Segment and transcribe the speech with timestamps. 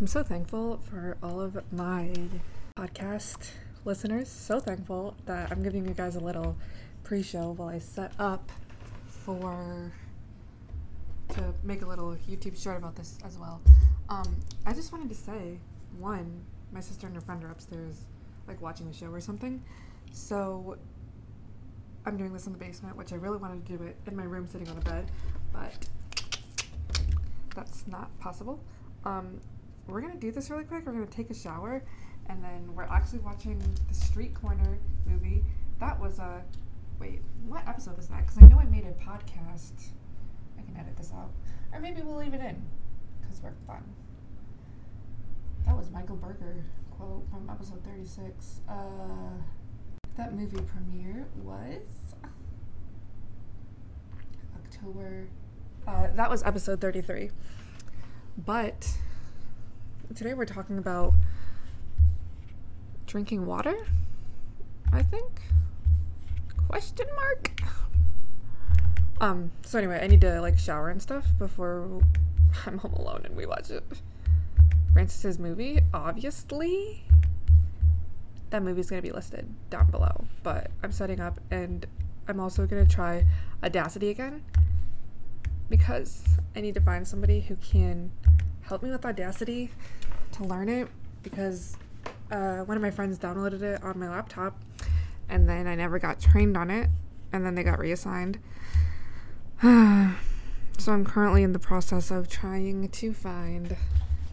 [0.00, 2.12] I'm so thankful for all of my
[2.76, 3.50] podcast
[3.84, 4.28] listeners.
[4.28, 6.56] So thankful that I'm giving you guys a little
[7.02, 8.52] pre show while I set up
[9.08, 9.90] for
[11.30, 13.60] to make a little YouTube short about this as well.
[14.08, 15.58] Um, I just wanted to say
[15.98, 18.02] one, my sister and her friend are upstairs,
[18.46, 19.60] like watching a show or something.
[20.12, 20.78] So
[22.06, 24.22] I'm doing this in the basement, which I really wanted to do it in my
[24.22, 25.10] room sitting on a bed,
[25.52, 25.88] but
[27.56, 28.60] that's not possible.
[29.04, 29.40] Um,
[29.88, 30.86] we're gonna do this really quick.
[30.86, 31.82] We're gonna take a shower,
[32.26, 35.44] and then we're actually watching the Street Corner movie.
[35.80, 36.42] That was a
[37.00, 38.26] wait, what episode was that?
[38.26, 39.88] Because I know I made a podcast.
[40.58, 41.30] I can edit this out,
[41.72, 42.62] or maybe we'll leave it in
[43.20, 43.82] because we're fun.
[45.66, 48.60] That was Michael Berger quote from episode 36.
[48.68, 48.74] Uh,
[50.16, 52.14] that movie premiere was
[54.56, 55.28] October.
[55.86, 57.30] Uh, that was episode 33.
[58.44, 58.88] But
[60.14, 61.14] today we're talking about
[63.06, 63.76] drinking water,
[64.92, 65.42] I think.
[66.68, 67.52] Question mark.
[69.20, 72.02] Um, so anyway, I need to like shower and stuff before
[72.66, 73.84] I'm home alone and we watch it.
[74.92, 77.04] Francis's movie, obviously.
[78.50, 80.24] That movie's gonna be listed down below.
[80.42, 81.86] But I'm setting up and
[82.26, 83.26] I'm also gonna try
[83.62, 84.42] Audacity again
[85.68, 88.10] because I need to find somebody who can
[88.62, 89.70] help me with Audacity
[90.38, 90.88] to learn it
[91.22, 91.76] because
[92.30, 94.56] uh, one of my friends downloaded it on my laptop
[95.28, 96.88] and then I never got trained on it
[97.32, 98.38] and then they got reassigned.
[99.62, 103.76] so I'm currently in the process of trying to find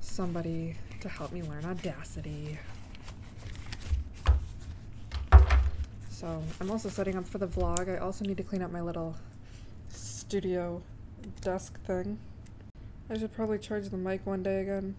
[0.00, 2.58] somebody to help me learn Audacity.
[6.10, 7.92] So I'm also setting up for the vlog.
[7.92, 9.16] I also need to clean up my little
[9.88, 10.82] studio
[11.40, 12.18] desk thing.
[13.10, 14.94] I should probably charge the mic one day again.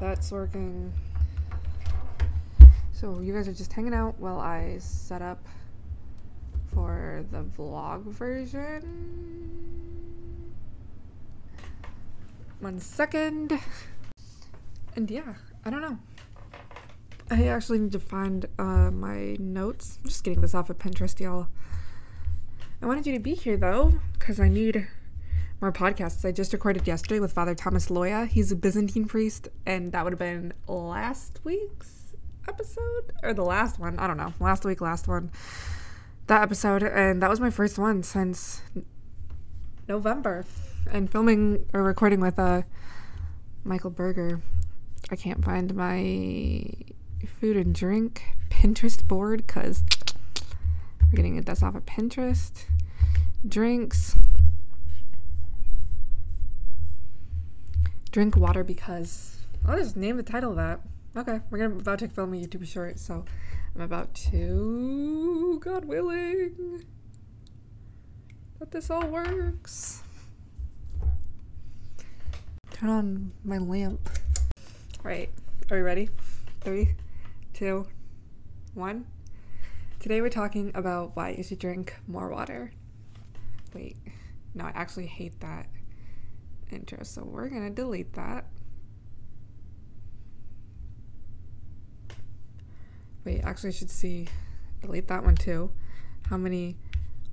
[0.00, 0.92] That's working.
[2.92, 5.46] So you guys are just hanging out while I set up
[6.74, 8.82] for the vlog version.
[12.60, 13.58] One second.
[14.96, 15.98] And yeah, I don't know.
[17.30, 19.98] I actually need to find uh, my notes.
[20.02, 21.48] I'm just getting this off of Pinterest, y'all.
[22.82, 24.88] I wanted you to be here though, because I need
[25.60, 26.24] more podcasts.
[26.24, 28.26] I just recorded yesterday with Father Thomas Loya.
[28.26, 32.14] He's a Byzantine priest, and that would have been last week's
[32.48, 33.98] episode or the last one.
[33.98, 34.32] I don't know.
[34.40, 35.30] Last week, last one.
[36.28, 38.62] That episode, and that was my first one since
[39.86, 40.46] November.
[40.90, 42.62] And filming or recording with uh,
[43.62, 44.40] Michael Berger.
[45.10, 46.64] I can't find my
[47.38, 49.84] food and drink Pinterest board because
[51.02, 52.64] we're getting this off of Pinterest.
[53.46, 54.16] Drinks.
[58.12, 60.80] Drink water because I'll just name the title of that.
[61.16, 63.24] Okay, we're gonna about to film a YouTube short, so
[63.76, 66.84] I'm about to, God willing,
[68.58, 70.02] that this all works.
[72.72, 74.10] Turn on my lamp.
[74.98, 75.30] All right,
[75.70, 76.10] are we ready?
[76.62, 76.96] Three,
[77.52, 77.86] two,
[78.74, 79.06] one.
[80.00, 82.72] Today we're talking about why you should drink more water.
[83.72, 83.96] Wait,
[84.54, 85.68] no, I actually hate that
[86.72, 88.46] intro, so we're gonna delete that.
[93.24, 94.28] Wait, actually, I should see.
[94.80, 95.70] Delete that one too.
[96.28, 96.76] How many?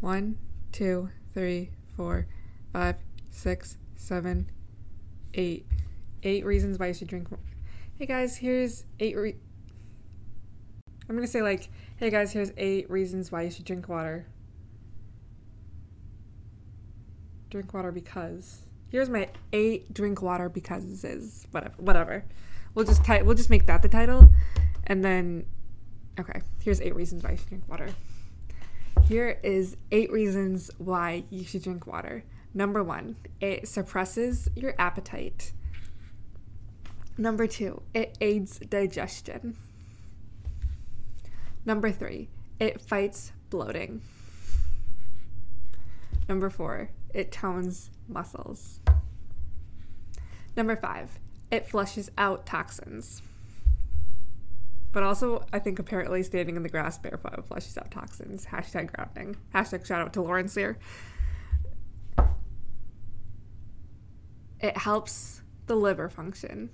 [0.00, 0.38] One,
[0.72, 2.26] two, three, four,
[2.72, 2.96] five,
[3.30, 4.50] six, seven,
[5.34, 5.66] eight.
[6.22, 7.40] Eight reasons why you should drink more.
[7.98, 9.36] Hey guys, here's eight re-
[11.08, 14.26] I'm gonna say like, hey guys, here's eight reasons why you should drink water.
[17.48, 18.65] Drink water because.
[18.96, 22.24] Here's my eight drink water because is whatever whatever.
[22.74, 24.30] We'll just type we'll just make that the title.
[24.86, 25.44] And then
[26.18, 27.90] okay, here's eight reasons why you should drink water.
[29.06, 32.24] Here is eight reasons why you should drink water.
[32.54, 35.52] Number one, it suppresses your appetite.
[37.18, 39.58] Number two, it aids digestion.
[41.66, 44.00] Number three, it fights bloating.
[46.30, 48.80] Number four, it tones muscles.
[50.56, 51.18] Number five,
[51.50, 53.22] it flushes out toxins.
[54.92, 58.46] But also, I think apparently standing in the grass barefoot flushes out toxins.
[58.46, 59.36] Hashtag grounding.
[59.54, 60.78] Hashtag shout out to Lawrence here.
[64.60, 66.70] It helps the liver function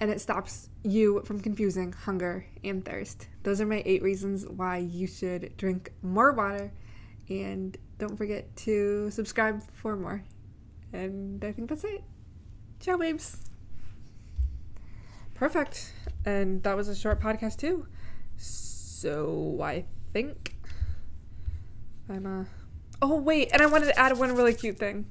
[0.00, 3.28] and it stops you from confusing hunger and thirst.
[3.42, 6.72] Those are my eight reasons why you should drink more water.
[7.28, 10.24] And don't forget to subscribe for more.
[10.92, 12.02] And I think that's it.
[12.80, 13.44] Ciao, babes.
[15.34, 15.92] Perfect.
[16.24, 17.86] And that was a short podcast, too.
[18.36, 20.56] So I think
[22.08, 22.44] I'm, uh,
[23.02, 23.50] oh, wait.
[23.52, 25.06] And I wanted to add one really cute thing.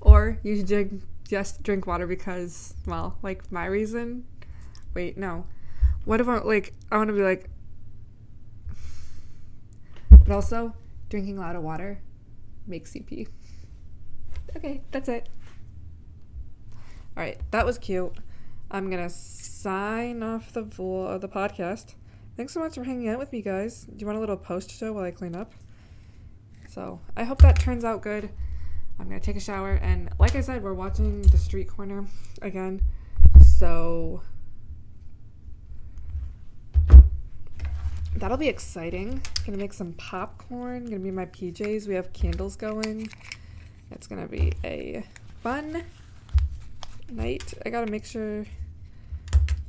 [0.00, 4.26] Or you should just drink water because, well, like my reason.
[4.94, 5.46] Wait, no.
[6.04, 7.50] What if I, like, I want to be like,
[10.10, 10.74] but also,
[11.08, 12.00] drinking a lot of water
[12.66, 13.28] makes you pee.
[14.56, 15.28] Okay, that's it.
[17.16, 18.16] All right, that was cute.
[18.70, 21.94] I'm gonna sign off the vo- the podcast.
[22.36, 23.84] Thanks so much for hanging out with me, guys.
[23.84, 25.52] Do you want a little post show while I clean up?
[26.68, 28.30] So I hope that turns out good.
[29.00, 32.06] I'm gonna take a shower, and like I said, we're watching The Street Corner
[32.42, 32.82] again.
[33.42, 34.22] So
[38.20, 39.20] that'll be exciting.
[39.44, 40.84] Gonna make some popcorn.
[40.84, 41.86] Gonna be my PJs.
[41.86, 43.08] We have candles going.
[43.90, 45.04] It's gonna be a
[45.42, 45.84] fun
[47.10, 47.54] night.
[47.64, 48.44] I gotta make sure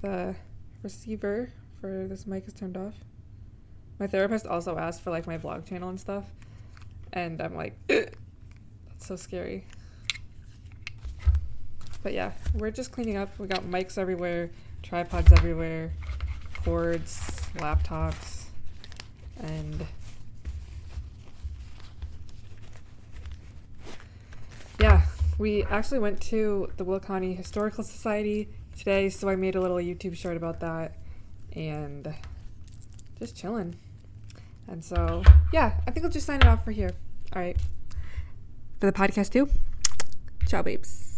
[0.00, 0.34] the
[0.82, 2.94] receiver for this mic is turned off.
[3.98, 6.24] My therapist also asked for like my vlog channel and stuff,
[7.12, 8.14] and I'm like, that's
[8.98, 9.66] so scary.
[12.02, 13.36] But yeah, we're just cleaning up.
[13.38, 14.50] We got mics everywhere,
[14.82, 15.92] tripods everywhere,
[16.64, 18.44] cords, laptops,
[19.40, 19.86] and
[24.80, 25.02] yeah,
[25.38, 29.76] we actually went to the Will County Historical Society today, so I made a little
[29.76, 30.94] YouTube short about that
[31.52, 32.14] and
[33.18, 33.76] just chilling.
[34.66, 35.22] And so,
[35.52, 36.90] yeah, I think I'll just sign it off for here.
[37.32, 37.56] All right.
[38.80, 39.48] For the podcast, too.
[40.46, 41.17] Ciao, babes.